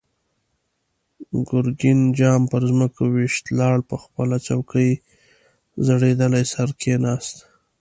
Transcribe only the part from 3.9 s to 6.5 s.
خپله څوکۍ زړېدلی